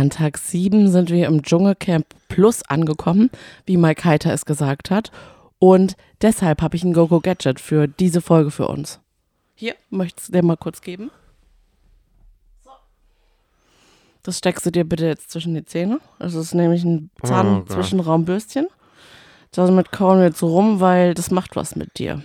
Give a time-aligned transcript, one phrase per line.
[0.00, 3.28] An Tag 7 sind wir im Dschungelcamp Plus angekommen,
[3.66, 5.12] wie Mike Heiter es gesagt hat.
[5.58, 8.98] Und deshalb habe ich ein Go-Go-Gadget für diese Folge für uns.
[9.54, 11.10] Hier, möchtest du dir mal kurz geben?
[14.22, 16.00] Das steckst du dir bitte jetzt zwischen die Zähne.
[16.18, 18.68] Das ist nämlich ein Oh Zahnzwischenraumbürstchen.
[19.52, 22.22] Damit kauen wir jetzt so rum, weil das macht was mit dir.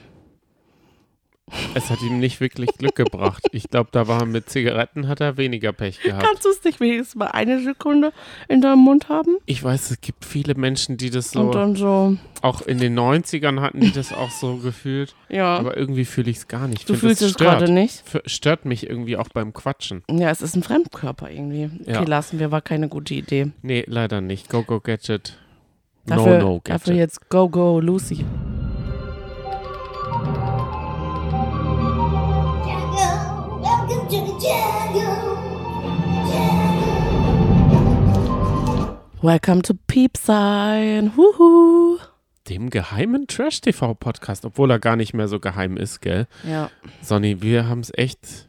[1.75, 3.43] Es hat ihm nicht wirklich Glück gebracht.
[3.51, 6.23] Ich glaube, da war mit Zigaretten hat er weniger Pech gehabt.
[6.25, 8.13] Kannst du es nicht wenigstens mal eine Sekunde
[8.47, 9.37] in deinem Mund haben?
[9.45, 12.97] Ich weiß, es gibt viele Menschen, die das so, Und dann so, auch in den
[12.97, 15.13] 90ern hatten die das auch so gefühlt.
[15.29, 15.55] ja.
[15.57, 16.79] Aber irgendwie fühle ich es gar nicht.
[16.79, 18.03] Ich du find, fühlst es gerade nicht.
[18.25, 20.03] Stört mich irgendwie auch beim Quatschen.
[20.09, 21.69] Ja, es ist ein Fremdkörper irgendwie.
[21.81, 22.03] Okay, Ja.
[22.03, 23.51] lassen wir, war keine gute Idee.
[23.61, 24.49] Nee, leider nicht.
[24.49, 25.37] Go, go, Gadget.
[26.07, 26.69] Dafür, no, no, Gadget.
[26.87, 28.25] dafür jetzt Go, Go, Lucy.
[39.25, 41.17] Welcome to Piepsein.
[41.17, 41.97] Huhu.
[42.47, 46.27] Dem geheimen Trash-TV-Podcast, obwohl er gar nicht mehr so geheim ist, gell?
[46.47, 46.69] Ja,
[47.01, 48.47] Sonny, wir haben es echt.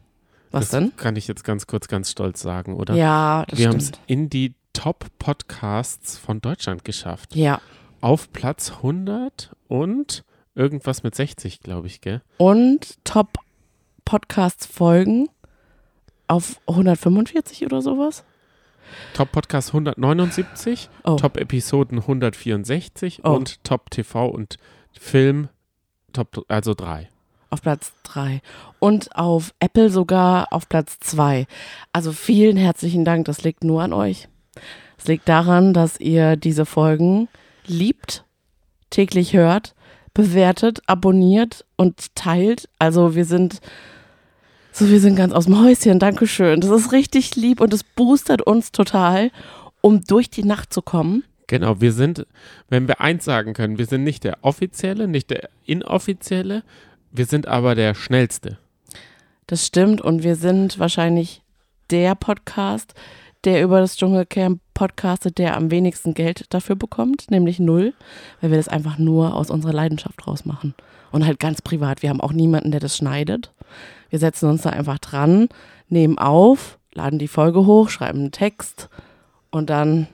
[0.51, 0.95] was das denn?
[0.95, 2.93] Kann ich jetzt ganz kurz ganz stolz sagen, oder?
[2.93, 7.35] Ja, das wir haben es in die Top-Podcasts von Deutschland geschafft.
[7.35, 7.59] Ja.
[7.99, 10.23] Auf Platz 100 und
[10.53, 12.21] irgendwas mit 60, glaube ich, gell?
[12.37, 13.39] Und Top
[14.05, 15.27] Podcasts folgen
[16.27, 18.23] auf 145 oder sowas.
[19.13, 21.15] Top-Podcast 179, Oh.
[21.15, 23.31] Top-Episoden 164 Oh.
[23.33, 24.57] und Top-TV und
[24.97, 25.49] Film,
[26.13, 27.09] Top, also drei.
[27.49, 28.41] Auf Platz 3.
[28.79, 31.47] Und auf Apple sogar auf Platz 2.
[31.93, 33.25] Also vielen herzlichen Dank.
[33.25, 34.27] Das liegt nur an euch.
[34.97, 37.29] Es liegt daran, dass ihr diese Folgen
[37.65, 38.25] liebt,
[38.89, 39.75] täglich hört,
[40.13, 42.67] bewertet, abonniert und teilt.
[42.79, 43.59] Also wir sind
[44.77, 45.97] so, wir sind ganz aus dem Häuschen.
[45.97, 46.61] Dankeschön.
[46.61, 49.31] Das ist richtig lieb und es boostert uns total,
[49.81, 51.23] um durch die Nacht zu kommen.
[51.47, 52.27] Genau, wir sind,
[52.69, 56.63] wenn wir eins sagen können, wir sind nicht der offizielle, nicht der inoffizielle,
[57.11, 58.59] wir sind aber der schnellste.
[59.47, 61.41] Das stimmt und wir sind wahrscheinlich
[61.89, 62.93] der Podcast,
[63.45, 67.95] der über das Dschungelcamp podcastet, der am wenigsten Geld dafür bekommt, nämlich null,
[68.41, 70.75] weil wir das einfach nur aus unserer Leidenschaft rausmachen.
[71.11, 72.03] Und halt ganz privat.
[72.03, 73.51] Wir haben auch niemanden, der das schneidet.
[74.09, 75.49] Wir setzen uns da einfach dran,
[75.89, 78.89] nehmen auf, laden die Folge hoch, schreiben einen Text
[79.51, 80.07] und dann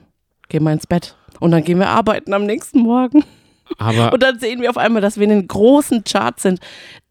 [0.48, 1.16] gehen wir ins Bett.
[1.40, 3.24] Und dann gehen wir arbeiten am nächsten Morgen.
[3.78, 6.60] Aber Und dann sehen wir auf einmal, dass wir in den großen Charts sind.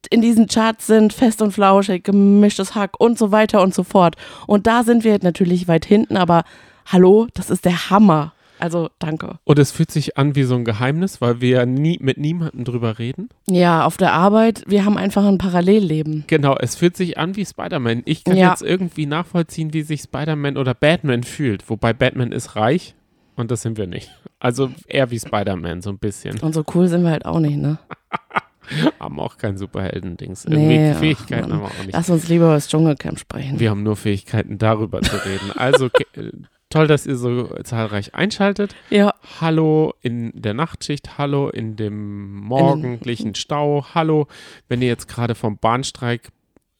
[0.09, 4.15] In diesen Charts sind Fest und Flauschig, gemischtes Hack und so weiter und so fort.
[4.47, 6.43] Und da sind wir natürlich weit hinten, aber
[6.85, 8.33] hallo, das ist der Hammer.
[8.63, 9.39] Also danke.
[9.43, 12.63] und es fühlt sich an wie so ein Geheimnis, weil wir ja nie mit niemandem
[12.63, 13.27] drüber reden.
[13.45, 16.23] Ja, auf der Arbeit, wir haben einfach ein Parallelleben.
[16.27, 18.03] Genau, es fühlt sich an wie Spider-Man.
[18.05, 18.51] Ich kann Ja.
[18.51, 21.69] jetzt irgendwie nachvollziehen, wie sich Spider-Man oder Batman fühlt.
[21.69, 22.95] Wobei Batman ist reich
[23.35, 24.09] und das sind wir nicht.
[24.39, 26.39] Also eher wie Spider-Man, so ein bisschen.
[26.39, 27.79] Und so cool sind wir halt auch nicht, ne?
[28.99, 30.45] Haben auch kein Superhelden-Dings.
[30.45, 31.51] Irgendwie Nee, ach, Fähigkeiten Mann.
[31.53, 31.91] haben wir auch nicht.
[31.93, 33.59] Lass uns lieber über das Dschungelcamp sprechen.
[33.59, 35.51] Wir haben nur Fähigkeiten, darüber zu reden.
[35.57, 36.31] Also äh,
[36.73, 38.75] toll, dass ihr so zahlreich einschaltet.
[38.89, 44.27] ja, Hallo in der Nachtschicht, hallo in dem morgendlichen Stau, hallo,
[44.67, 46.29] wenn ihr jetzt gerade vom Bahnstreik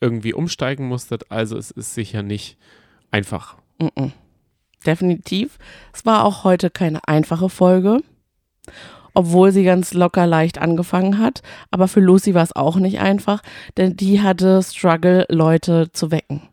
[0.01, 1.31] irgendwie umsteigen musstet.
[1.31, 2.57] Also es ist sicher nicht
[3.11, 3.55] einfach.
[3.79, 4.11] mm-mm.
[4.85, 5.59] definitiv.
[5.93, 7.99] Es war auch heute keine einfache Folge.
[9.15, 11.43] obwohl sie ganz locker leicht angefangen hat.
[11.69, 13.43] Aber für Lucy war es auch nicht einfach,
[13.77, 16.49] denn die hatte Struggle, Leute zu wecken.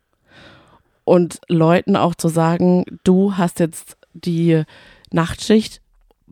[1.10, 4.62] Und Leuten auch zu sagen, du hast jetzt die
[5.10, 5.80] Nachtschicht,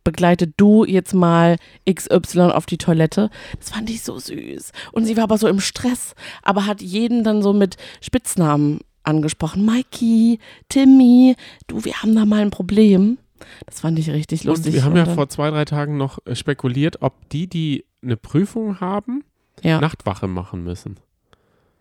[0.04, 1.56] begleite du jetzt mal
[1.92, 3.28] XY auf die Toilette.
[3.58, 4.70] Das fand ich so süß.
[4.92, 9.66] Und sie war aber so im Stress, aber hat jeden dann so mit Spitznamen angesprochen.
[9.66, 11.34] Mikey, Timmy,
[11.66, 13.18] du, wir haben da mal ein Problem.
[13.66, 14.74] Das fand ich richtig Und lustig.
[14.74, 18.78] wir haben ja vor zwei, drei Tagen noch äh, spekuliert, ob die, die eine Prüfung
[18.78, 19.24] haben,
[19.60, 20.98] ja, Nachtwache machen müssen.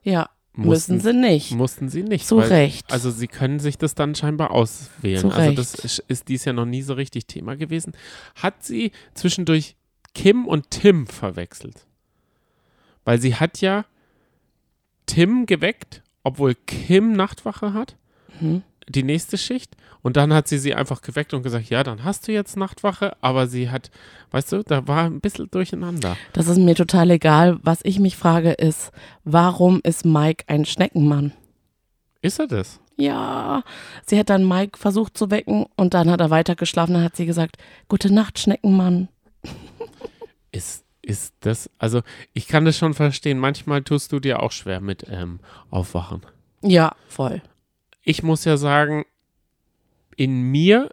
[0.02, 1.52] ja, müssen Mussten, sie nicht.
[1.52, 2.28] mussten sie nicht.
[2.28, 2.92] Zu weil, Recht.
[2.92, 5.22] Also sie können sich das dann scheinbar auswählen.
[5.22, 7.94] Zu also das ist, ist dies ja noch nie so richtig Thema gewesen.
[8.36, 9.76] Hat sie zwischendurch
[10.14, 11.86] Kim und Tim verwechselt?
[13.06, 13.86] Weil sie hat ja
[15.06, 17.96] Tim geweckt, obwohl Kim Nachtwache hat,
[18.40, 18.62] Mhm.
[18.88, 19.76] Die nächste Schicht.
[20.02, 23.18] Und dann hat sie sie einfach geweckt und gesagt, ja, dann hast du jetzt Nachtwache.
[23.22, 23.92] Aber sie hat,
[24.32, 26.16] weißt du, da war ein bisschen durcheinander.
[26.34, 27.60] Das ist mir total egal.
[27.64, 28.92] Was ich mich frage ist,
[29.24, 31.34] warum ist Mike ein Schneckenmann?
[32.22, 32.80] Ist er das?
[32.96, 33.64] Ja,
[34.06, 36.96] sie hat dann Mike versucht zu wecken und dann hat er weitergeschlafen.
[36.96, 37.58] Dann hat sie gesagt,
[37.88, 39.10] gute Nacht, Schneckenmann.
[40.52, 42.02] Ist, ist das, also
[42.34, 43.38] ich kann das schon verstehen.
[43.38, 45.40] Manchmal tust du dir auch schwer mit ähm,
[45.70, 46.22] Aufwachen.
[46.64, 47.42] Ja, voll.
[48.10, 49.04] Ich muss ja sagen,
[50.16, 50.92] in mir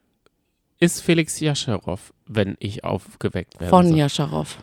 [0.80, 3.70] ist Felix Jascharow, wenn ich aufgeweckt werde.
[3.70, 3.94] Von.
[3.94, 4.58] Jascharow.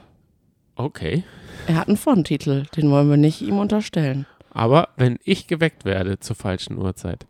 [0.75, 1.23] Okay.
[1.67, 4.25] Er hat einen Von-Titel, den wollen wir nicht ihm unterstellen.
[4.49, 7.25] Aber wenn ich geweckt werde zur falschen Uhrzeit,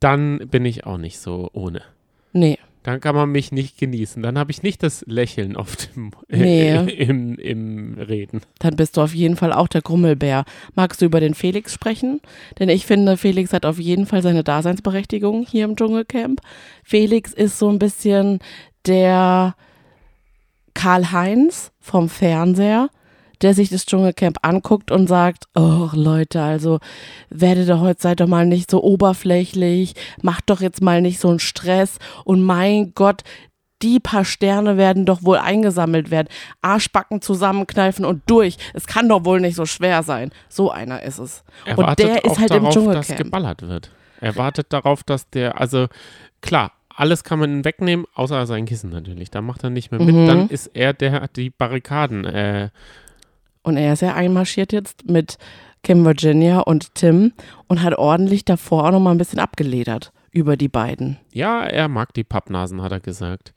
[0.00, 1.82] dann bin ich auch nicht so ohne.
[2.32, 2.58] Nee.
[2.82, 4.22] Dann kann man mich nicht genießen.
[4.22, 6.74] Dann habe ich nicht das Lächeln auf dem, Nee.
[6.98, 8.40] im, im Reden.
[8.58, 10.44] Dann bist du auf jeden Fall auch der Grummelbär.
[10.74, 12.20] Magst du über den Felix sprechen?
[12.58, 16.40] Denn ich finde, Felix hat auf jeden Fall seine Daseinsberechtigung hier im Dschungelcamp.
[16.82, 18.40] Felix ist so ein bisschen
[18.86, 19.54] der
[20.74, 22.88] Karl-Heinz vom Fernseher,
[23.42, 26.78] der sich das Dschungelcamp anguckt und sagt, oh Leute, also
[27.28, 31.28] werdet ihr heute, seid doch mal nicht so oberflächlich, macht doch jetzt mal nicht so
[31.28, 33.22] einen Stress und mein Gott,
[33.82, 36.28] die paar Sterne werden doch wohl eingesammelt werden.
[36.60, 38.56] Arschbacken zusammenkneifen und durch.
[38.74, 40.30] Es kann doch wohl nicht so schwer sein.
[40.48, 41.42] So einer ist es.
[41.64, 43.18] Er und der ist halt im darauf, dass Dschungelcamp.
[43.18, 43.90] geballert wird.
[44.20, 45.88] Er wartet darauf, dass der, also
[46.42, 49.30] klar, alles kann man wegnehmen, außer sein Kissen natürlich.
[49.30, 50.14] Da macht er nicht mehr mit.
[50.14, 50.26] Mhm.
[50.26, 52.24] Dann ist er der, die Barrikaden.
[52.24, 52.70] Äh,
[53.62, 55.38] Und er ist ja einmarschiert jetzt mit
[55.82, 57.32] Kim Virginia und Tim
[57.68, 61.18] und hat ordentlich davor auch noch mal ein bisschen abgeledert über die beiden.
[61.32, 63.52] ja, er mag die Pappnasen, hat er gesagt.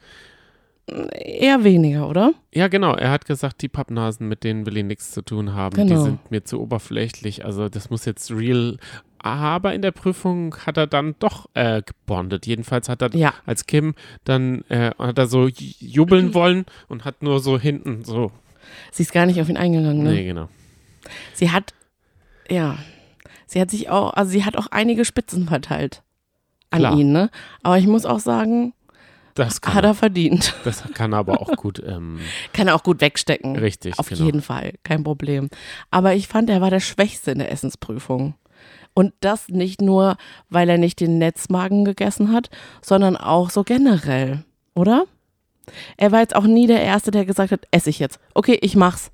[0.87, 2.33] Eher weniger, oder?
[2.53, 2.93] Ja, genau.
[2.93, 5.75] Er hat gesagt, die Pappnasen, mit denen will ich nichts zu tun haben.
[5.75, 6.03] Die Genau.
[6.03, 7.43] sind mir zu oberflächlich.
[7.43, 8.77] Also das muss jetzt real.
[9.17, 12.45] Aber in der Prüfung hat er dann doch äh, gebondet.
[12.45, 13.33] Jedenfalls hat er Ja.
[13.47, 18.31] als Kim dann äh, hat er so jubeln wollen und hat nur so hinten so.
[18.91, 20.11] Sie ist gar nicht auf ihn eingegangen, ne?
[20.13, 20.49] Nee, genau.
[21.33, 21.73] Sie hat,
[22.49, 22.77] ja,
[23.45, 26.01] sie hat sich auch, also sie hat auch einige Spitzen verteilt
[26.71, 26.97] an Klar.
[26.97, 27.29] ihn, ne?
[27.63, 28.73] Aber ich muss auch sagen,
[29.35, 30.55] Das kann, hat er, er verdient.
[30.63, 31.81] das kann er aber auch gut.
[31.85, 32.19] Ähm,
[32.53, 33.55] Kann er auch gut wegstecken.
[33.57, 34.25] richtig, Auf genau.
[34.25, 35.49] jeden Fall, kein Problem.
[35.91, 38.33] Aber ich fand, er war der Schwächste in der Essensprüfung.
[38.97, 40.15] Und das nicht nur,
[40.49, 42.49] weil er nicht den Netzmagen gegessen hat,
[42.81, 45.05] sondern auch so generell, oder?
[45.97, 48.19] Er war jetzt auch nie der Erste, der gesagt hat, esse ich jetzt.
[48.33, 49.11] Okay, ich mach's.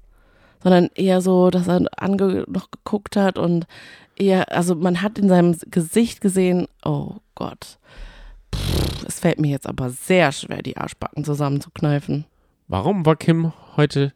[0.64, 3.66] Sondern eher so, dass er ange noch geguckt hat und
[4.16, 7.80] eher, also man hat in seinem Gesicht gesehen, oh Gott,
[8.54, 12.26] Pff, es fällt mir jetzt aber sehr schwer, die Arschbacken zusammenzukneifen.
[12.68, 14.14] Warum war Kim heute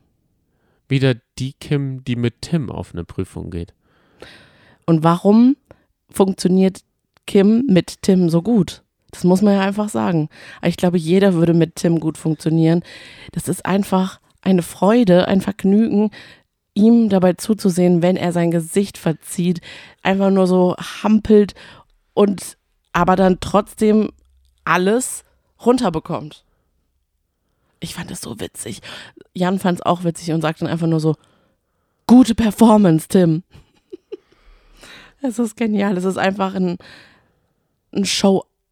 [0.88, 3.74] wieder die Kim, die mit Tim auf eine Prüfung geht?
[4.86, 5.58] Und warum
[6.10, 6.82] funktioniert
[7.26, 8.84] Kim mit Tim so gut?
[9.16, 10.28] Das muss man ja einfach sagen.
[10.62, 12.84] Ich glaube, jeder würde mit Tim gut funktionieren.
[13.32, 16.12] Das ist einfach eine Freude, ein Vergnügen,
[16.74, 19.62] ihm dabei zuzusehen, wenn er sein Gesicht verzieht,
[20.04, 21.54] einfach nur so hampelt
[22.14, 22.58] und
[22.92, 24.12] aber dann trotzdem
[24.66, 25.24] alles
[25.66, 26.44] runterbekommt.
[27.80, 28.82] Ich fand das so witzig.
[29.34, 31.16] Jan fand es auch witzig und sagt dann einfach nur so,
[32.06, 33.44] gute Performance, Tim.
[35.22, 35.98] Es ist genial.
[35.98, 36.78] Es ist einfach ein,
[37.92, 38.06] ein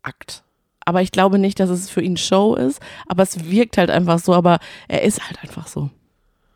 [0.04, 0.44] Showakt.
[0.86, 2.82] Aber ich glaube nicht, dass es für ihn Show ist.
[3.08, 4.34] Aber es wirkt halt einfach so.
[4.34, 5.90] Aber er ist halt einfach so.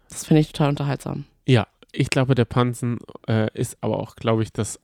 [0.10, 1.26] Das finde ich total unterhaltsam.
[1.46, 4.80] Ja, ich glaube, der Pansen äh, ist aber auch, glaube ich, das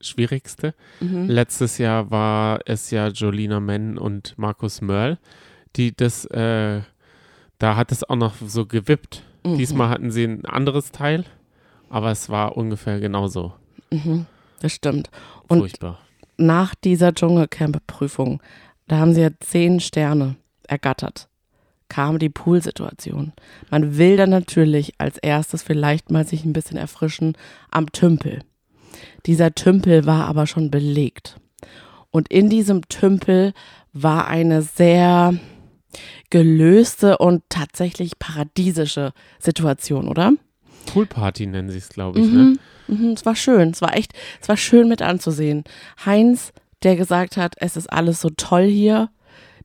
[0.00, 0.74] Schwierigste.
[1.00, 1.28] Mhm.
[1.28, 5.18] Letztes Jahr war es ja Jolina Menn und Markus Mörl,
[5.76, 6.82] die das, äh,
[7.58, 9.22] da hat es auch noch so gewippt.
[9.44, 9.58] Mhm.
[9.58, 11.24] Diesmal hatten sie ein anderes Teil,
[11.88, 13.54] aber es war ungefähr genauso
[13.90, 14.26] Mhm.
[14.60, 15.10] Das stimmt.
[15.46, 15.98] Und furchtbar.
[16.38, 18.42] Nach dieser Dschungelcamp-Prüfung,
[18.86, 20.36] da haben sie ja zehn Sterne
[20.66, 21.28] ergattert,
[21.88, 23.32] kam die Poolsituation.
[23.70, 27.36] Man will dann natürlich als erstes vielleicht mal sich ein bisschen erfrischen
[27.70, 28.40] am Tümpel.
[29.26, 31.38] Dieser Tümpel war aber schon belegt.
[32.10, 33.52] Und in diesem Tümpel
[33.92, 35.34] war eine sehr
[36.30, 40.32] gelöste und tatsächlich paradiesische Situation, oder?
[40.86, 42.30] Poolparty nennen sie es, glaube ich.
[42.30, 42.56] Ne?
[42.88, 43.12] Mhm.
[43.12, 43.70] Es war schön.
[43.70, 45.64] Es war echt, es war schön mit anzusehen.
[46.04, 46.52] Heinz,
[46.82, 49.10] der gesagt hat, es ist alles so toll hier.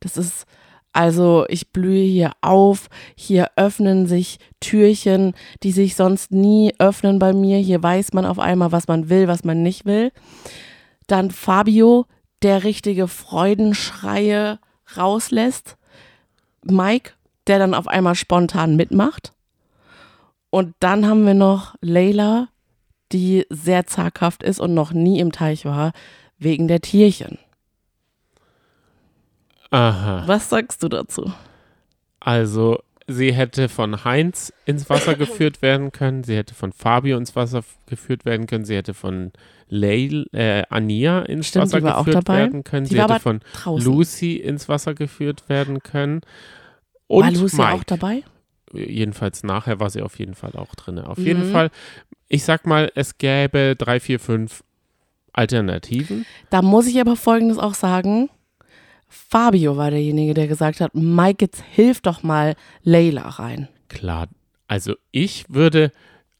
[0.00, 0.46] Das ist,
[0.92, 2.88] also ich blühe hier auf.
[3.16, 7.58] Hier öffnen sich Türchen, die sich sonst nie öffnen bei mir.
[7.58, 10.12] Hier weiß man auf einmal, was man will, was man nicht will.
[11.06, 12.06] Dann Fabio,
[12.42, 14.58] der richtige Freudenschreie
[14.96, 15.76] rauslässt.
[16.62, 17.12] Mike,
[17.46, 19.32] der dann auf einmal spontan mitmacht.
[20.50, 22.48] Und dann haben wir noch Layla,
[23.12, 25.92] die sehr zaghaft ist und noch nie im Teich war,
[26.38, 27.38] wegen der Tierchen.
[29.70, 30.22] Aha.
[30.26, 31.32] Was sagst du dazu?
[32.20, 37.36] Also, sie hätte von Heinz ins Wasser geführt werden können, sie hätte von Fabio ins
[37.36, 39.32] Wasser geführt werden können, sie hätte von
[39.68, 43.84] Leil, äh, Ania ins Stimmt, Wasser geführt werden können, sie war hätte von Draußen.
[43.84, 46.20] Lucy ins Wasser geführt werden können.
[47.06, 47.72] Und war Lucy Mike.
[47.72, 48.22] auch dabei?
[48.76, 50.98] Jedenfalls nachher war sie auf jeden Fall auch drin.
[50.98, 51.26] Auf Mhm.
[51.26, 51.70] jeden Fall,
[52.28, 54.62] ich sag mal, es gäbe drei, vier, fünf
[55.32, 56.24] Alternativen.
[56.50, 58.30] Da muss ich aber Folgendes auch sagen.
[59.08, 63.68] Fabio war derjenige, der gesagt hat, Mike, jetzt hilf doch mal Layla rein.
[63.88, 64.28] Klar,
[64.66, 65.92] also ich würde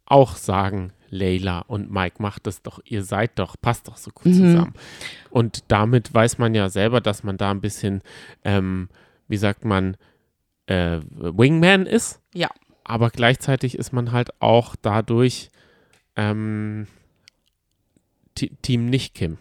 [0.06, 4.26] auch sagen, Leila und Mike, macht das doch, ihr seid doch, passt doch so gut
[4.26, 4.32] Mhm.
[4.34, 4.74] zusammen.
[5.30, 8.02] Und damit weiß man ja selber, dass man da ein bisschen,
[8.44, 8.88] ähm,
[9.28, 9.96] wie sagt man,
[10.66, 12.20] äh, Wingman ist.
[12.32, 12.48] Ja.
[12.84, 15.50] Aber gleichzeitig ist man halt auch dadurch
[16.16, 16.86] ähm,
[18.62, 19.38] Team nicht Kim,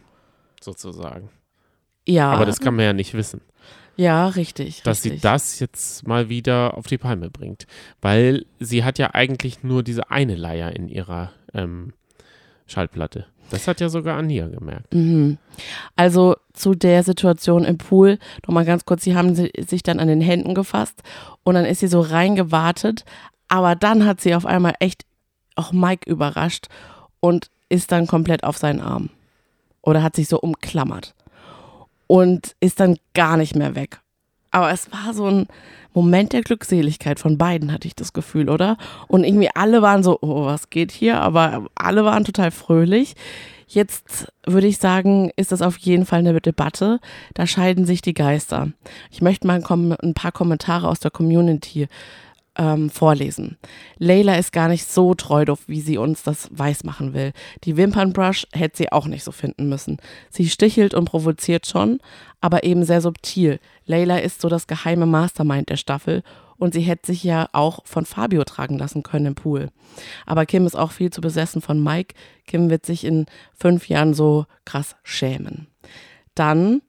[0.61, 1.29] sozusagen.
[2.07, 3.41] Ja, Aber das kann man ja nicht wissen.
[3.95, 4.81] ja, richtig.
[4.83, 5.21] dass richtig.
[5.21, 7.65] sie das jetzt mal wieder auf die Palme bringt.
[8.01, 11.93] Weil sie hat ja eigentlich nur diese eine Leier in ihrer ähm,
[12.65, 13.27] Schallplatte.
[13.49, 14.93] Das hat ja sogar Ania gemerkt.
[14.93, 15.37] Mhm.
[15.95, 20.07] Also zu der Situation im Pool, nochmal ganz kurz, sie haben si- sich dann an
[20.07, 21.01] den Händen gefasst
[21.43, 23.05] und dann ist sie so reingewartet,
[23.47, 25.05] aber dann hat sie auf einmal echt
[25.55, 26.67] auch Mike überrascht
[27.19, 29.09] und ist dann komplett auf seinen Arm.
[29.81, 31.13] Oder hat sich so umklammert
[32.07, 33.99] und ist dann gar nicht mehr weg.
[34.53, 35.47] Aber es war so ein
[35.93, 38.77] Moment der Glückseligkeit von beiden, hatte ich das Gefühl, oder?
[39.07, 41.19] Und irgendwie alle waren so, oh, was geht hier?
[41.19, 43.15] Aber alle waren total fröhlich.
[43.67, 46.99] Jetzt würde ich sagen, ist das auf jeden Fall eine Debatte.
[47.33, 48.69] Da scheiden sich die Geister.
[49.09, 51.87] Ich möchte mal ein, paar Kommentare aus der Community
[52.57, 53.57] ähm, vorlesen.
[53.97, 57.33] Layla ist gar nicht so treudof, wie sie uns das weismachen will.
[57.63, 59.97] Die Wimpernbrush hätte sie auch nicht so finden müssen.
[60.29, 61.99] Sie stichelt und provoziert schon,
[62.41, 63.59] aber eben sehr subtil.
[63.85, 66.23] Layla ist so das geheime Mastermind der Staffel
[66.57, 69.69] und sie hätte sich ja auch von Fabio tragen lassen können im Pool.
[70.25, 72.15] Aber Kim ist auch viel zu besessen von Mike.
[72.47, 75.67] Kim wird sich in fünf Jahren so krass schämen.
[76.35, 76.81] Dann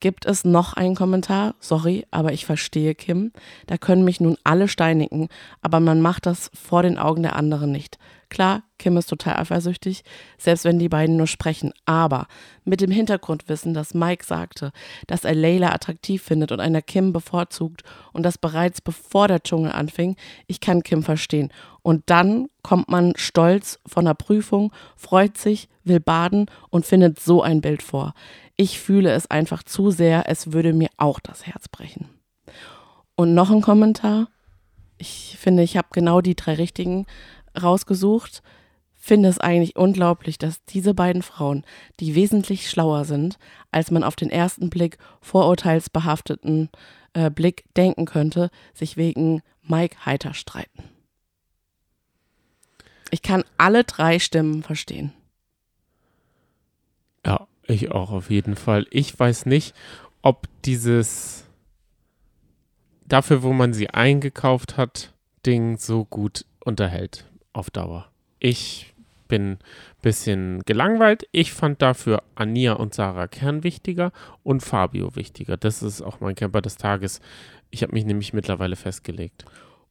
[0.00, 1.54] gibt es noch einen Kommentar.
[1.60, 3.32] Sorry, aber ich verstehe Kim.
[3.66, 5.28] Da können mich nun alle steinigen,
[5.60, 7.98] aber man macht das vor den Augen der anderen nicht.
[8.30, 10.04] Klar, Kim ist total eifersüchtig,
[10.36, 11.72] selbst wenn die beiden nur sprechen.
[11.86, 12.26] Aber
[12.64, 14.72] mit dem Hintergrundwissen, dass Mike sagte,
[15.06, 19.72] dass er Layla attraktiv findet und einer Kim bevorzugt und das bereits bevor der Dschungel
[19.72, 21.50] anfing, ich kann Kim verstehen.
[21.88, 27.40] Und dann kommt man stolz von der Prüfung, freut sich, will baden und findet so
[27.40, 28.12] ein Bild vor.
[28.56, 32.10] Ich fühle es einfach zu sehr, es würde mir auch das Herz brechen.
[33.14, 34.28] Und noch ein Kommentar.
[34.98, 37.06] Ich finde, ich habe genau die drei richtigen
[37.58, 38.42] rausgesucht.
[38.94, 41.64] Finde es eigentlich unglaublich, dass diese beiden Frauen,
[42.00, 43.38] die wesentlich schlauer sind,
[43.72, 46.68] als man auf den ersten Blick vorurteilsbehafteten
[47.14, 50.97] äh, Blick denken könnte, sich wegen Mike Heiter streiten.
[53.10, 55.12] Ich kann alle drei Stimmen verstehen.
[57.24, 58.86] Ja, ich auch auf jeden Fall.
[58.90, 59.74] Ich weiß nicht,
[60.22, 61.44] ob dieses
[63.06, 65.12] dafür, wo man sie eingekauft hat,
[65.46, 68.10] Ding so gut unterhält auf Dauer.
[68.38, 68.94] Ich
[69.28, 69.58] bin ein
[70.02, 71.28] bisschen gelangweilt.
[71.32, 74.12] Ich fand dafür Ania und Sarah Kern wichtiger
[74.42, 75.56] und Fabio wichtiger.
[75.56, 77.20] Das ist auch mein Camper des Tages.
[77.70, 79.44] Ich habe mich nämlich mittlerweile festgelegt.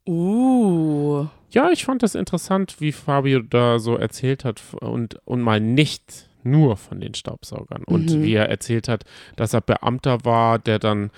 [0.08, 1.28] Uh.
[1.50, 6.30] Ja, ich fand das interessant, wie Fabio da so erzählt hat und, und mal nicht
[6.44, 7.84] nur von den Staubsaugern.
[7.86, 8.24] Und Mhm.
[8.24, 9.04] wie er erzählt hat,
[9.36, 11.10] dass er Beamter war, der dann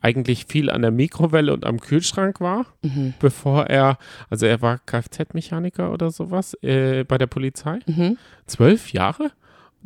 [0.00, 3.14] eigentlich viel an der Mikrowelle und am Kühlschrank war, Mhm.
[3.20, 3.96] bevor er,
[4.28, 7.78] also er war Kfz-Mechaniker oder sowas äh, bei der Polizei.
[7.86, 8.18] Mhm.
[8.46, 9.30] Zwölf Jahre?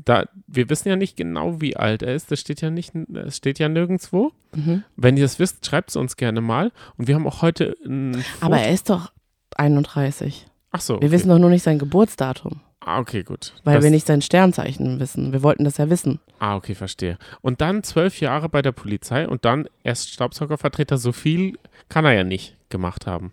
[0.04, 2.30] Da, wir wissen ja nicht genau, wie alt er ist.
[2.30, 4.30] Das steht ja nicht, es steht ja nirgendwo.
[4.54, 4.84] Mhm.
[4.96, 6.70] Wenn ihr das wisst, schreibt es uns gerne mal.
[6.96, 8.46] Und wir haben auch heute ein Foto.
[8.46, 9.10] Aber er ist doch
[9.56, 10.46] 31.
[10.70, 10.94] Ach so.
[10.94, 11.10] Wir okay.
[11.10, 13.54] wissen doch nur nicht sein Geburtsdatum, Ah, okay, gut.
[13.64, 15.32] weil Das- wir nicht sein Sternzeichen wissen.
[15.32, 16.20] Wir wollten das ja wissen.
[16.38, 17.18] Ah, okay, verstehe.
[17.40, 20.96] Und dann zwölf Jahre bei der Polizei und dann erst Staubsaugervertreter.
[20.98, 23.32] So viel kann er ja nicht gemacht haben.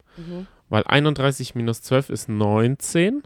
[0.70, 3.22] Weil 31 minus 12 ist 19.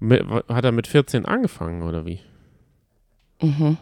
[0.00, 2.20] Mi- Hat er mit 14 angefangen oder wie?
[3.42, 3.76] Mhm.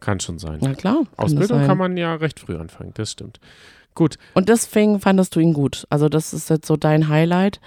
[0.00, 0.58] Kann schon sein.
[0.62, 1.04] Na klar.
[1.04, 1.66] kann Ausbildung sein.
[1.66, 3.38] kann man ja recht früh anfangen, das stimmt.
[3.94, 5.86] Gut, Und deswegen fandest du ihn gut.
[5.90, 7.60] Also das ist jetzt so dein Highlight.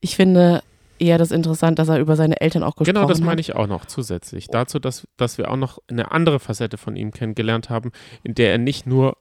[0.00, 0.62] Ich finde
[0.98, 3.26] eher das interessant, dass er über seine Eltern auch gesprochen genau das hat.
[3.26, 4.48] meine ich auch noch zusätzlich.
[4.48, 7.90] Dazu, dass, dass wir auch noch eine andere Facette von ihm kennengelernt haben,
[8.22, 9.16] in der er nicht nur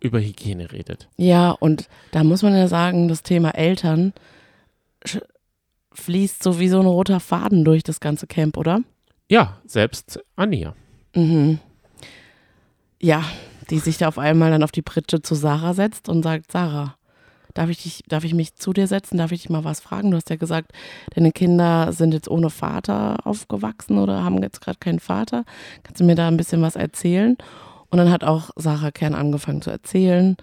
[0.00, 1.08] über Hygiene redet.
[1.16, 4.12] Ja, und da muss man ja sagen, das Thema Eltern
[5.92, 8.80] fließt so wie so ein roter Faden durch das ganze Camp, oder?
[9.28, 10.74] Ja, selbst Anja.
[11.14, 11.58] Mhm.
[13.00, 13.24] Ja,
[13.70, 16.96] die sich da auf einmal dann auf die Pritsche zu Sarah setzt und sagt, Sarah,
[17.54, 19.18] darf ich, dich, darf ich mich zu dir setzen?
[19.18, 20.10] Darf ich dich mal was fragen?
[20.10, 20.72] Du hast ja gesagt,
[21.14, 25.44] deine Kinder sind jetzt ohne Vater aufgewachsen oder haben jetzt gerade keinen Vater.
[25.82, 27.36] Kannst du mir da ein bisschen was erzählen?
[27.90, 30.36] Und dann hat auch Sarah Kern angefangen zu erzählen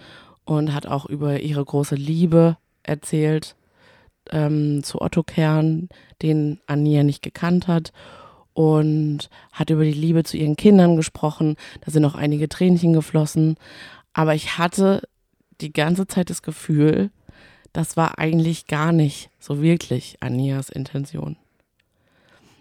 [0.45, 3.55] und hat auch über ihre große Liebe erzählt
[4.31, 5.89] ähm, zu Otto Kern,
[6.21, 7.91] den Anja nicht gekannt hat
[8.55, 11.57] und hat über die Liebe zu ihren Kindern gesprochen.
[11.81, 13.57] Da sind auch einige Tränchen geflossen.
[14.13, 15.03] Aber ich hatte
[15.61, 17.11] die ganze Zeit das Gefühl,
[17.73, 21.35] das war eigentlich gar nicht so wirklich Anias Intention.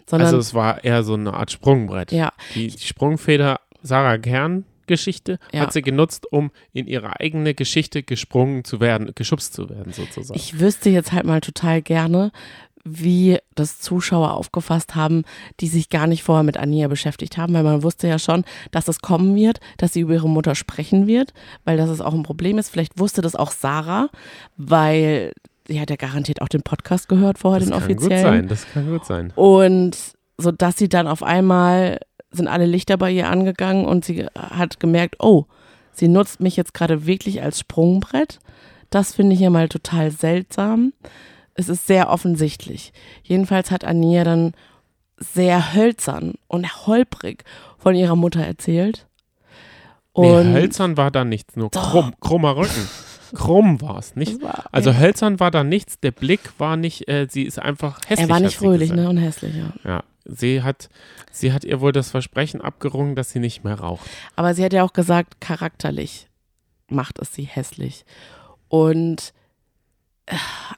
[0.05, 2.11] Sondern, Also es war eher so eine Art Sprungbrett.
[2.11, 5.61] ja, Die, die Sprungfeder Sarah Kern Geschichte Ja.
[5.61, 10.37] hat sie genutzt, um in ihre eigene Geschichte gesprungen zu werden, geschubst zu werden sozusagen.
[10.37, 12.31] ich wüsste jetzt halt mal total gerne,
[12.87, 15.23] wie das Zuschauer aufgefasst haben,
[15.59, 18.87] die sich gar nicht vorher mit Ania beschäftigt haben, weil man wusste ja schon, dass
[18.87, 21.33] es kommen wird, dass sie über ihre Mutter sprechen wird,
[21.65, 22.69] weil das ist auch ein Problem ist.
[22.69, 24.09] Vielleicht wusste das auch Sarah,
[24.55, 25.33] weil
[25.67, 28.23] sie hat ja garantiert auch den Podcast gehört vorher, das den kann gut offiziellen.
[28.23, 29.33] sein, das kann gut sein.
[29.35, 29.97] Und
[30.37, 31.99] so dass sie dann auf einmal
[32.31, 35.45] sind alle Lichter bei ihr angegangen und sie hat gemerkt, oh,
[35.91, 38.39] sie nutzt mich jetzt gerade wirklich als Sprungbrett.
[38.89, 40.93] Das finde ich ja mal total seltsam.
[41.55, 42.93] Es ist sehr offensichtlich.
[43.23, 44.53] Jedenfalls hat Ania dann
[45.17, 47.43] sehr hölzern und holprig
[47.77, 49.07] von ihrer Mutter erzählt.
[50.11, 51.91] Und nee, hölzern war da nichts, nur Doch.
[51.91, 52.87] krumm, krummer Rücken.
[53.33, 54.41] Krumm war es, nicht?
[54.41, 54.97] war, Also ja.
[54.97, 58.19] hölzern war da nichts, der Blick war nicht, äh, sie ist einfach hässlich.
[58.19, 59.09] er war nicht fröhlich ne?
[59.09, 59.73] und hässlich, ja.
[59.83, 60.89] Ja, sie hat,
[61.31, 64.07] sie hat ihr wohl das Versprechen abgerungen, dass sie nicht mehr raucht.
[64.35, 66.29] Aber sie hat ja auch gesagt, charakterlich
[66.87, 68.05] macht es sie hässlich.
[68.69, 69.33] Und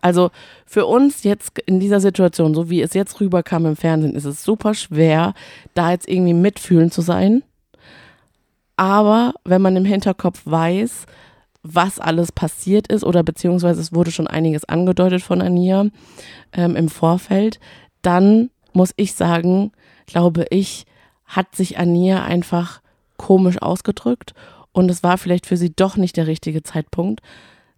[0.01, 0.31] also
[0.65, 4.43] für uns jetzt in dieser Situation, so wie es jetzt rüberkam im Fernsehen, ist es
[4.43, 5.33] super schwer,
[5.73, 7.43] da jetzt irgendwie mitfühlend zu sein.
[8.75, 11.05] Aber wenn man im Hinterkopf weiß,
[11.63, 15.87] was alles passiert ist oder beziehungsweise es wurde schon einiges angedeutet von Ania
[16.53, 17.59] ähm, im Vorfeld,
[18.01, 19.71] dann muss ich sagen,
[20.05, 20.85] glaube ich,
[21.25, 22.81] hat sich Ania einfach
[23.17, 24.33] komisch ausgedrückt
[24.71, 27.21] und es war vielleicht für sie doch nicht der richtige Zeitpunkt.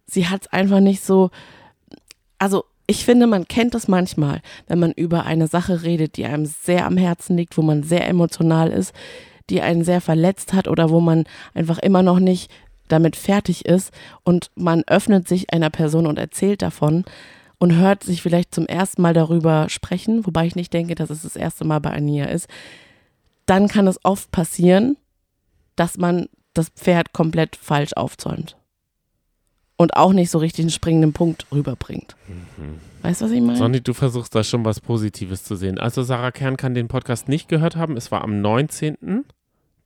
[0.06, 1.30] Sie hat es einfach nicht so,
[2.40, 6.46] also ich finde, man kennt das manchmal, wenn man über eine Sache redet, die einem
[6.46, 8.92] sehr am Herzen liegt, wo man sehr emotional ist,
[9.48, 12.50] die einen sehr verletzt hat oder wo man einfach immer noch nicht
[12.88, 13.92] damit fertig ist.
[14.24, 17.04] Und man öffnet sich einer Person und erzählt davon
[17.58, 21.22] und hört sich vielleicht zum ersten Mal darüber sprechen, wobei ich nicht denke, dass es
[21.22, 22.48] das erste Mal bei Ania ist,
[23.46, 24.96] dann kann es oft passieren,
[25.76, 28.56] dass man das Pferd komplett falsch aufzäumt
[29.80, 32.14] und auch nicht so richtig einen springenden Punkt rüberbringt.
[33.00, 33.56] Weißt du, was ich meine?
[33.56, 35.78] Sonny, du versuchst da schon was Positives zu sehen.
[35.78, 37.96] Also Sarah Kern kann den Podcast nicht gehört haben.
[37.96, 39.24] Es war am 19.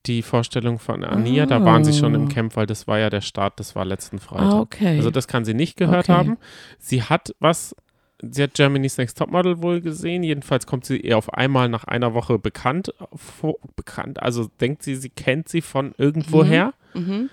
[0.06, 1.46] die Vorstellung von Ania.
[1.46, 2.28] Da waren sie schon im Ah.
[2.28, 4.52] Camp, weil das war ja der Start, das war letzten Freitag.
[4.52, 4.96] ah, okay.
[4.96, 6.12] Also das kann sie nicht gehört Okay.
[6.18, 6.38] haben.
[6.80, 7.76] Sie hat was,
[8.20, 10.24] sie hat Germany's Next Topmodel wohl gesehen.
[10.24, 14.20] Jedenfalls kommt sie ihr auf einmal nach einer Woche bekannt vor, bekannt.
[14.20, 16.74] Also denkt sie, sie kennt sie von irgendwoher.
[16.94, 17.30] mhm.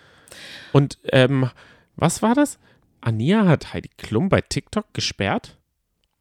[0.73, 1.49] Und ähm,
[2.01, 2.59] was war das?
[2.99, 5.57] Ania hat Heidi Klum bei TikTok gesperrt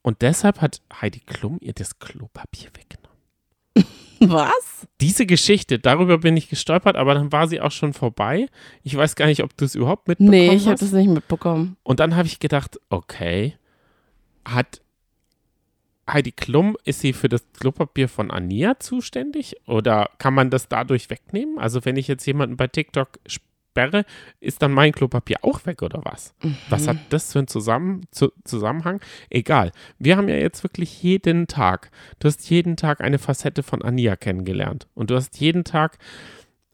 [0.03, 3.11] und deshalb hat Heidi Klum ihr das Klopapier weggenommen.
[4.21, 4.87] Was?
[5.01, 8.49] Diese Geschichte, darüber bin ich gestolpert, aber dann war sie auch schon vorbei.
[8.83, 10.83] Ich weiß gar nicht, ob du es überhaupt mitbekommen Nee, ich habe hast.
[10.83, 11.77] das nicht mitbekommen.
[11.83, 13.57] Und dann habe ich gedacht, okay,
[14.45, 14.83] hat
[16.09, 19.57] Heidi Klum, ist sie für das Klopapier von Ania zuständig?
[19.67, 21.59] Oder kann man das dadurch wegnehmen?
[21.59, 23.19] Also wenn ich jetzt jemanden bei TikTok
[23.71, 24.05] sperre,
[24.41, 26.35] ist dann mein Klopapier auch weg oder was?
[26.69, 29.01] Was hat das für einen Zusammen zu, Zusammenhang?
[29.31, 29.73] Egal.
[29.99, 34.17] Wir haben ja jetzt wirklich jeden Tag, du hast jeden Tag eine Facette von Ania
[34.17, 34.89] kennengelernt.
[34.95, 35.99] Und du hast jeden Tag,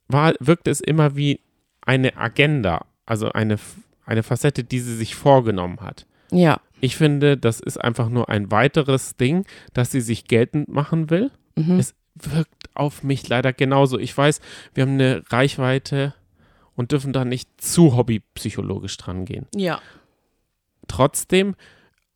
[0.08, 1.40] war, wirkt es immer wie
[1.82, 3.58] eine Agenda, also eine,
[4.04, 6.06] eine Facette, die sie sich vorgenommen hat.
[6.30, 6.60] Ja.
[6.80, 11.30] Ich finde, das ist einfach nur ein weiteres Ding, dass sie sich geltend machen will.
[11.56, 11.78] Mhm.
[11.78, 13.98] Es wirkt auf mich leider genauso.
[13.98, 14.40] Ich weiß,
[14.74, 16.14] wir haben eine Reichweite
[16.76, 19.46] und dürfen da nicht zu hobbypsychologisch dran gehen.
[19.54, 19.80] Ja.
[20.88, 21.54] Trotzdem,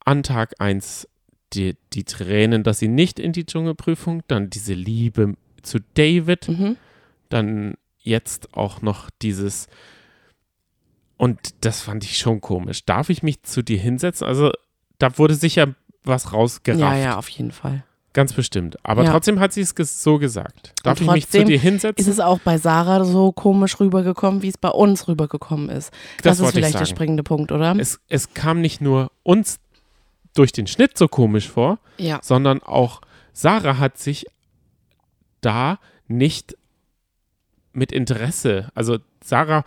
[0.05, 1.09] an Tag 1
[1.53, 6.77] die, die Tränen, dass sie nicht in die Dschungelprüfung, dann diese Liebe zu David, Mhm.
[7.29, 9.67] dann jetzt auch noch dieses.
[11.17, 12.85] Und das fand ich schon komisch.
[12.85, 14.27] Darf ich mich zu dir hinsetzen?
[14.27, 14.53] Also,
[14.99, 16.81] da wurde sicher was rausgerafft.
[16.81, 17.85] Ja, ja, auf jeden Fall.
[18.13, 18.77] Ganz bestimmt.
[18.85, 19.13] Aber Ja.
[19.13, 20.75] trotzdem hat sie es so gesagt.
[20.83, 22.11] Darf ich mich zu dir Ist hinsetzen?
[22.11, 25.93] es auch bei Sarah so komisch rübergekommen, wie es bei uns rübergekommen ist?
[26.23, 27.77] Das, ist wollte ich vielleicht der springende Punkt, oder?
[27.79, 29.61] Es, es kam nicht nur uns
[30.35, 32.19] durch den Schnitt so komisch vor, ja.
[32.23, 33.01] sondern auch
[33.33, 34.27] Sarah hat sich
[35.41, 36.57] da nicht
[37.73, 39.63] mit Interesse, also Sarah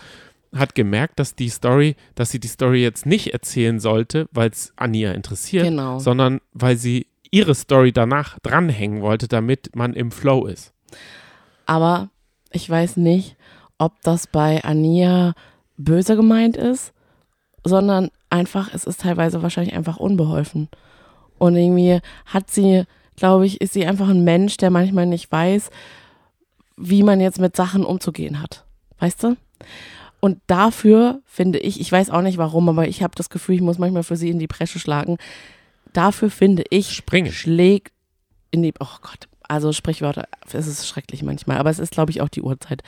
[0.54, 4.74] hat gemerkt, dass die Story, dass sie die Story jetzt nicht erzählen sollte, weil es
[4.76, 5.98] Ania interessiert, Genau.
[6.00, 10.72] sondern weil sie ihre Story danach dranhängen wollte, damit man im Flow ist.
[11.66, 12.10] Aber
[12.52, 13.36] ich weiß nicht,
[13.80, 15.34] ob das bei Ania
[15.76, 16.94] böse gemeint ist,
[17.64, 20.70] sondern einfach, es ist teilweise wahrscheinlich einfach unbeholfen.
[21.40, 22.84] Und irgendwie hat sie,
[23.16, 25.72] glaube ich, ist sie einfach ein Mensch, der manchmal nicht weiß,
[26.78, 28.64] wie man jetzt mit Sachen umzugehen hat.
[29.00, 29.38] Weißt du?
[30.20, 33.62] Und dafür finde ich, ich weiß auch nicht warum, aber ich habe das Gefühl, ich
[33.62, 35.18] muss manchmal für sie in die Bresche schlagen.
[35.94, 37.32] Dafür finde ich, Springen.
[37.32, 37.94] schlägt
[38.52, 42.22] in die, oh Gott, also Sprichwörter, es ist schrecklich manchmal, aber es ist, glaube ich,
[42.22, 42.82] auch die Uhrzeit.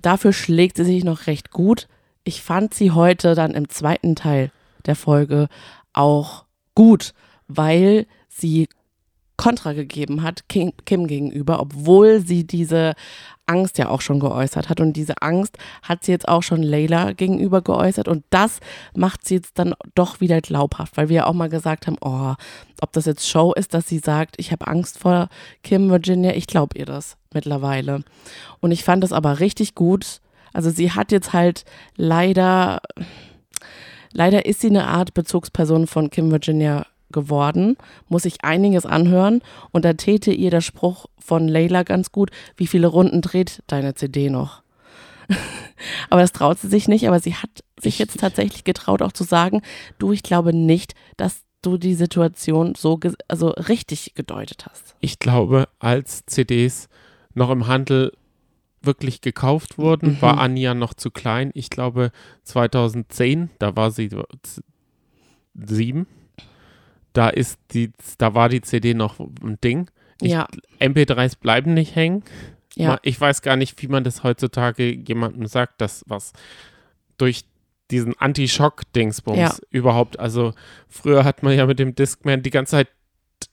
[0.00, 1.88] Dafür schlägt sie sich noch recht gut.
[2.24, 4.50] Ich fand sie heute dann im zweiten Teil
[4.84, 5.48] der Folge
[5.92, 7.14] auch gut,
[7.48, 8.68] weil sie
[9.46, 12.94] Kontra gegeben hat Kim, Kim gegenüber, obwohl sie diese
[13.46, 14.80] Angst ja auch schon geäußert hat.
[14.80, 18.08] Und diese Angst hat sie jetzt auch schon Layla gegenüber geäußert.
[18.08, 18.58] Und das
[18.96, 22.34] macht sie jetzt dann doch wieder glaubhaft, weil wir ja auch mal gesagt haben, oh,
[22.80, 25.28] ob das jetzt Show ist, dass sie sagt, ich habe Angst vor
[25.62, 28.02] Kim Virginia, ich glaube ihr das mittlerweile.
[28.58, 30.22] Und ich fand es aber richtig gut.
[30.54, 32.80] Also sie hat jetzt halt leider,
[34.10, 37.76] leider ist sie eine Art Bezugsperson von Kim Virginia geworden,
[38.08, 39.42] muss ich einiges anhören
[39.72, 43.94] und da täte ihr der Spruch von Layla ganz gut, wie viele Runden dreht deine
[43.94, 44.62] CD noch?
[46.10, 49.24] aber das traut sie sich nicht, aber sie hat sich jetzt tatsächlich getraut auch zu
[49.24, 49.62] sagen,
[49.98, 54.94] du, ich glaube nicht, dass du die Situation so also richtig gedeutet hast.
[55.00, 56.88] Ich glaube, als CDs
[57.34, 58.12] noch im Handel
[58.82, 60.22] wirklich gekauft wurden, Mhm.
[60.22, 61.50] war Anja noch zu klein.
[61.54, 62.12] Ich glaube
[62.44, 64.10] 2010, da war sie
[65.54, 66.06] sieben.
[67.16, 69.90] Da ist die, da war die CD noch ein Ding.
[70.20, 70.46] Ich, Ja.
[70.80, 72.22] MP3s bleiben nicht hängen.
[72.74, 76.32] Ja, Ich weiß gar nicht, wie man das heutzutage jemandem sagt, dass was
[77.16, 77.44] durch
[77.90, 79.54] diesen Anti-Schock-Dingsbums Ja.
[79.70, 80.52] überhaupt, also
[80.88, 82.88] früher hat man ja mit dem Discman die ganze Zeit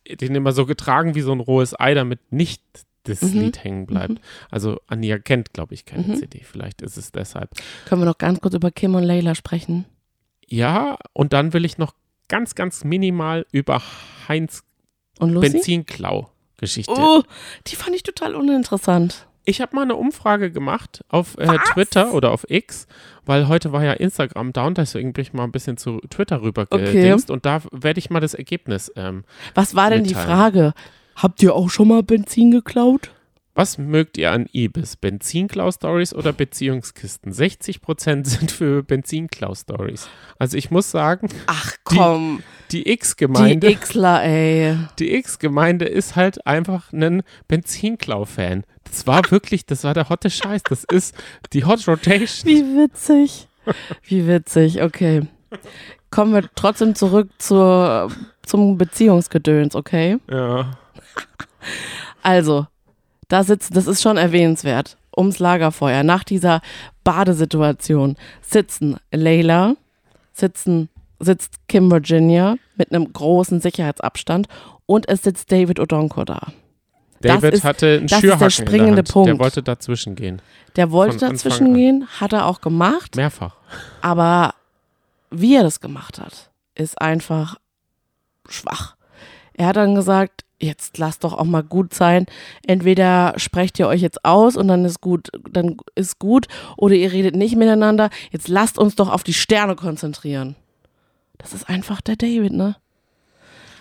[0.09, 2.61] den immer so getragen wie so ein rohes Ei, damit nicht
[3.03, 3.39] das Mhm.
[3.39, 4.19] Lied hängen bleibt.
[4.49, 6.15] Also Anja kennt, glaube ich, keine Mhm.
[6.15, 6.41] CD.
[6.43, 7.49] Vielleicht ist es deshalb.
[7.85, 9.85] können wir noch ganz kurz über Kim und Layla sprechen?
[10.47, 11.93] Ja, und dann will ich noch
[12.33, 13.79] ganz, ganz minimal über
[14.27, 14.63] Heinz?
[15.19, 16.91] Benzinklau-Geschichte.
[16.97, 17.21] Oh,
[17.67, 19.27] die fand ich total uninteressant.
[19.45, 22.87] Ich habe mal eine Umfrage gemacht auf äh, Twitter oder auf X,
[23.23, 26.65] weil heute war ja Instagram down, deswegen bin ich mal ein bisschen zu Twitter rüber
[26.71, 27.13] Okay.
[27.27, 28.91] und da werde ich mal das Ergebnis.
[28.95, 30.27] Ähm, Was war denn die Mitteilen.
[30.27, 30.73] Frage?
[31.15, 33.11] Habt ihr auch schon mal Benzin geklaut?
[33.55, 34.95] Was mögt ihr an Ibis?
[34.95, 37.31] Benzinklau-Stories oder Beziehungskisten?
[37.31, 40.07] 60% sind für Benzinklau-Stories.
[40.39, 44.77] Also ich muss sagen, Ach Die- komm, die die, X-Gemeinde, Xler, ey.
[44.97, 48.63] die X-Gemeinde ist halt einfach ein Benzinklau-Fan.
[48.85, 50.63] Das war wirklich, das war der hotte Scheiß.
[50.63, 51.15] Das ist
[51.53, 52.49] die Hot Rotation.
[52.51, 53.47] Wie witzig.
[54.03, 55.27] Wie witzig, okay.
[56.09, 58.11] Kommen wir trotzdem zurück zur,
[58.43, 60.17] zum Beziehungsgedöns, okay?
[60.29, 60.77] Ja.
[62.21, 62.67] Also,
[63.33, 66.61] da sitzen, das ist schon erwähnenswert, ums Lagerfeuer, nach dieser
[67.03, 69.75] Badesituation sitzen Layla,
[70.33, 74.47] sitzen, sitzt Kim Virginia mit einem großen Sicherheitsabstand
[74.85, 76.39] und es sitzt David Odonko da.
[77.21, 79.07] Das David ist- hatte einen das ist der Schürhaken springende in der Hand.
[79.07, 79.39] Der Punkt.
[79.39, 80.41] wollte dazwischen gehen.
[80.75, 83.55] Der wollte Von dazwischen gehen, hat er auch gemacht, Mehrfach.
[84.01, 84.53] aber
[85.31, 87.55] wie er das gemacht hat, ist einfach
[88.49, 88.95] schwach.
[89.53, 92.25] Er hat dann gesagt, jetzt lasst doch auch mal gut sein.
[92.65, 96.47] Entweder sprecht ihr euch jetzt aus und dann ist gut, dann ist gut,
[96.77, 98.09] oder ihr redet nicht miteinander.
[98.31, 100.55] Jetzt lasst uns doch auf die Sterne konzentrieren.
[101.37, 102.75] Das ist einfach der David, ne?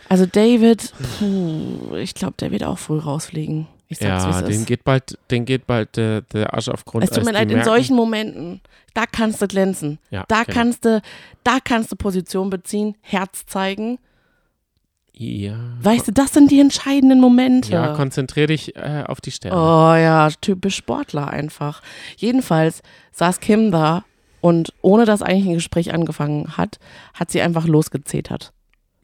[0.08, 3.66] Also David, puh, ich glaube, der wird auch früh rausfliegen.
[3.88, 4.66] Ich sag's, Ja, den ist.
[4.66, 7.04] geht bald, den geht bald äh, der Arsch auf Grund.
[7.04, 8.60] Es tut mir leid, in solchen Momenten,
[8.94, 9.98] da kannst du glänzen.
[10.10, 10.54] Ja, Da genau.
[10.58, 11.00] kannst du,
[11.44, 13.98] da kannst du Position beziehen, Herz zeigen.
[15.14, 15.54] Ja.
[15.80, 17.72] Weißt du, das sind die entscheidenden Momente.
[17.72, 19.56] ja, konzentrier dich äh, auf die Sterne.
[19.56, 21.82] oh ja, typisch Sportler einfach.
[22.16, 24.04] Jedenfalls saß Kim da
[24.40, 26.78] und ohne dass eigentlich ein Gespräch angefangen hat,
[27.14, 28.52] hat sie einfach losgezetert.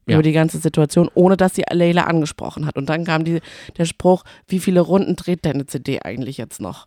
[0.07, 0.15] Ja.
[0.15, 2.77] Über die ganze Situation, ohne dass sie Leila angesprochen hat.
[2.77, 3.41] Und dann kam die,
[3.77, 6.87] der Spruch, wie viele Runden dreht deine CD eigentlich jetzt noch?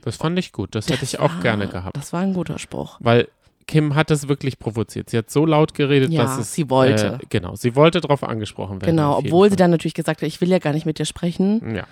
[0.00, 0.74] Das fand ich gut.
[0.74, 1.94] Das hätte ich auch Ah, gerne gehabt.
[1.96, 2.96] Das war ein guter Spruch.
[3.00, 3.28] Weil
[3.66, 5.10] Kim hat es wirklich provoziert.
[5.10, 6.52] Sie hat so laut geredet, Ja, dass es.
[6.52, 7.18] sie wollte.
[7.22, 8.94] Äh, genau, sie wollte darauf angesprochen werden.
[8.96, 11.74] Genau, obwohl sie dann natürlich gesagt hat, ich will ja gar nicht mit dir sprechen.
[11.74, 11.84] Ja.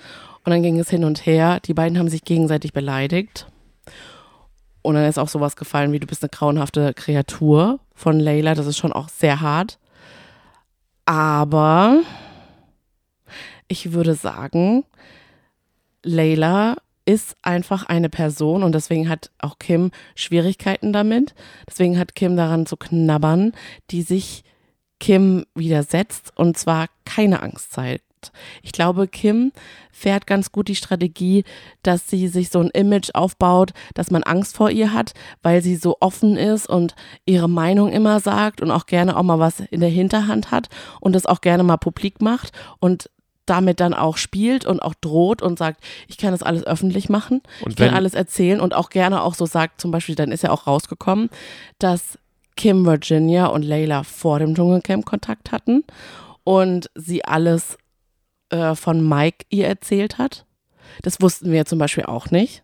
[0.44, 1.61] Und dann ging es hin und her.
[1.64, 3.46] Die beiden haben sich gegenseitig beleidigt.
[4.82, 8.54] Und dann ist auch sowas gefallen wie, du bist eine grauenhafte Kreatur von Layla.
[8.54, 9.78] Das ist schon auch sehr hart.
[11.06, 12.00] Aber
[13.68, 14.85] ich würde sagen,
[16.04, 16.76] Layla
[17.12, 21.35] ist einfach eine Person und deswegen hat auch Kim Schwierigkeiten damit.
[21.68, 23.53] Deswegen hat Kim daran zu knabbern,
[23.90, 24.44] die sich
[24.98, 28.33] Kim widersetzt und zwar keine Angst zeigt.
[28.62, 29.53] Ich glaube, Kim
[29.90, 31.44] fährt ganz gut die Strategie,
[31.83, 35.77] dass sie sich so ein Image aufbaut, dass man Angst vor ihr hat, weil sie
[35.77, 36.94] so offen ist und
[37.27, 40.68] ihre Meinung immer sagt und auch gerne auch mal was in der Hinterhand hat
[41.01, 42.53] und das auch gerne mal publik macht.
[42.79, 43.11] Und
[43.46, 47.40] damit dann auch spielt und auch droht und sagt, ich kann das alles öffentlich machen,
[47.64, 50.42] Und ich kann alles erzählen und auch gerne auch so sagt, zum Beispiel, dann ist
[50.42, 51.28] ja auch rausgekommen,
[51.78, 52.18] dass
[52.57, 55.85] Kim Virginia und Layla vor dem Dschungelcamp Kontakt hatten
[56.44, 57.78] und sie alles
[58.50, 60.44] äh, von Mike ihr erzählt hat.
[61.02, 62.62] Das wussten wir zum Beispiel auch nicht.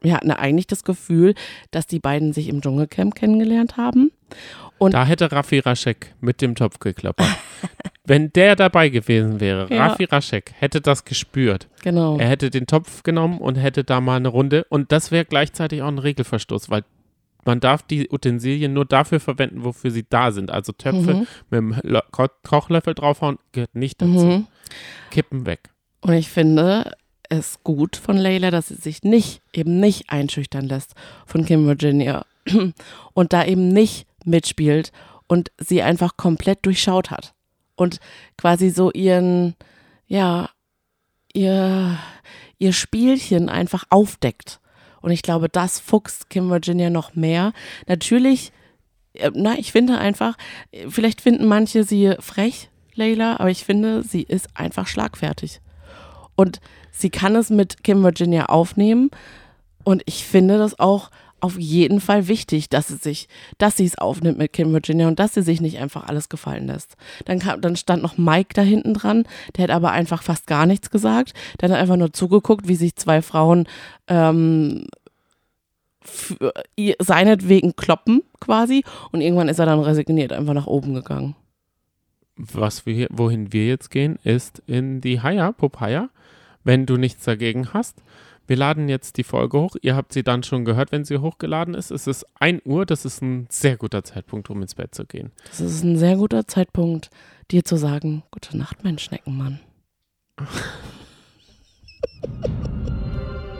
[0.00, 1.34] Wir hatten eigentlich das Gefühl,
[1.72, 4.12] dass die beiden sich im Dschungelcamp kennengelernt haben.
[4.78, 7.26] Und- da hätte Raffi Raschek mit dem Topf geklappert.
[8.08, 9.86] Wenn der dabei gewesen wäre, Ja.
[9.86, 11.68] Raffi Raschek hätte das gespürt.
[11.82, 12.18] Genau.
[12.18, 14.64] Er hätte den Topf genommen und hätte da mal eine Runde.
[14.70, 16.84] Und das wäre gleichzeitig auch ein Regelverstoß, weil
[17.44, 20.50] man darf die Utensilien nur dafür verwenden, wofür sie da sind.
[20.50, 21.68] Also Töpfe Mhm.
[21.74, 24.12] mit Lo Ko Kochlöffel draufhauen gehört nicht dazu.
[24.26, 24.46] Mhm.
[25.10, 25.70] Kippen weg.
[26.00, 26.92] Und ich finde
[27.30, 30.94] es gut von Layla, dass sie sich nicht, eben nicht einschüchtern lässt
[31.26, 32.24] von Kim Virginia
[33.14, 34.92] und da eben nicht mitspielt
[35.26, 37.34] und sie einfach komplett durchschaut hat
[37.78, 38.00] und
[38.36, 39.54] quasi so ihren,
[40.06, 40.50] ja,
[41.32, 41.98] ihr,
[42.58, 44.60] ihr Spielchen einfach aufdeckt.
[45.00, 47.52] Und ich glaube, das fuchst Kim Virginia noch mehr.
[47.86, 48.52] Natürlich,
[49.14, 50.36] äh, na, ich finde einfach,
[50.88, 55.60] vielleicht finden manche sie frech, Layla, aber ich finde, sie ist einfach schlagfertig.
[56.34, 56.60] Und
[56.90, 59.10] sie kann es mit Kim Virginia aufnehmen.
[59.84, 63.98] Und ich finde das auch auf jeden Fall wichtig, dass sie sich, dass sie es
[63.98, 66.96] aufnimmt mit Kim Virginia und dass sie sich nicht einfach alles gefallen lässt.
[67.26, 69.24] Dann, kam, dann stand noch Mike da hinten dran,
[69.56, 71.34] der hat aber einfach fast gar nichts gesagt.
[71.60, 73.66] Der hat einfach nur zugeguckt, wie sich zwei Frauen
[74.08, 74.86] ähm,
[76.76, 81.36] ihr- seinetwegen kloppen quasi und irgendwann ist er dann resigniert einfach nach oben gegangen.
[82.36, 86.08] Was wir, wohin wir jetzt gehen, ist in die Haya, Popeye,
[86.62, 87.98] wenn du nichts dagegen hast.
[88.48, 89.76] Wir laden jetzt die Folge hoch.
[89.82, 91.90] Ihr habt sie dann schon gehört, wenn sie hochgeladen ist.
[91.90, 92.86] Es ist 1 Uhr.
[92.86, 95.32] Das ist ein sehr guter Zeitpunkt, um ins Bett zu gehen.
[95.50, 97.10] Das ist ein sehr guter Zeitpunkt,
[97.50, 99.60] dir zu sagen, gute Nacht, mein Schneckenmann.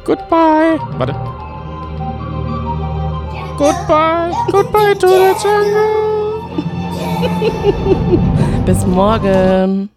[0.05, 0.79] Goodbye.
[0.97, 1.13] Warte.
[3.59, 4.33] Goodbye.
[4.51, 6.25] Goodbye to the jungle.
[8.65, 9.91] Bis morgen.